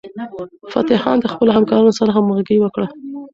فتح 0.73 0.97
خان 1.03 1.17
د 1.19 1.25
خپلو 1.33 1.51
همکارانو 1.57 1.97
سره 1.99 2.11
همغږي 2.15 2.57
وکړه. 2.59 2.87